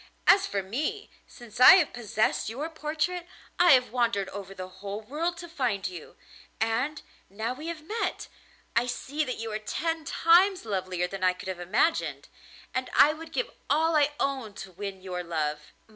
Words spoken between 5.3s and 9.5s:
to find you, and, now we have met, I see that